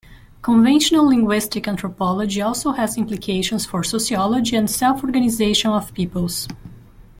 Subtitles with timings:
[0.41, 6.47] Conventional linguistic anthropology also has implications for sociology and self-organization of peoples.